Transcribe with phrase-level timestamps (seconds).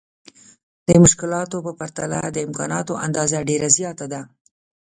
[0.87, 4.21] د مشکلاتو په پرتله د امکاناتو اندازه ډېره زياته ده.